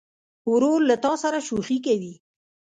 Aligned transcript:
ورور 0.51 0.79
له 0.89 0.95
تا 1.03 1.13
سره 1.23 1.39
شوخي 1.47 1.77
کوي. 1.85 2.13